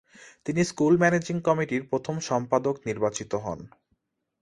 [0.45, 3.59] তিনি school managing কমিটির প্রথম সম্পাদক নির্বাচিত হন।